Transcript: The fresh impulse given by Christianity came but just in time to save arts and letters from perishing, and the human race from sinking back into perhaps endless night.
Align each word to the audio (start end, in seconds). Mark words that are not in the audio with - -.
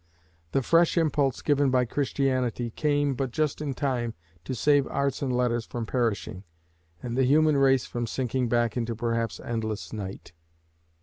The 0.53 0.63
fresh 0.63 0.97
impulse 0.97 1.43
given 1.43 1.69
by 1.69 1.85
Christianity 1.85 2.71
came 2.71 3.13
but 3.13 3.29
just 3.29 3.61
in 3.61 3.75
time 3.75 4.15
to 4.45 4.55
save 4.55 4.87
arts 4.87 5.21
and 5.21 5.31
letters 5.31 5.63
from 5.63 5.85
perishing, 5.85 6.43
and 7.03 7.15
the 7.15 7.23
human 7.23 7.55
race 7.55 7.85
from 7.85 8.07
sinking 8.07 8.49
back 8.49 8.75
into 8.75 8.95
perhaps 8.95 9.39
endless 9.39 9.93
night. 9.93 10.33